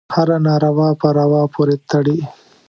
هره 0.15 0.37
ناروا 0.47 0.89
په 1.01 1.07
روا 1.17 1.41
پورې 1.53 1.75
تړي. 1.89 2.19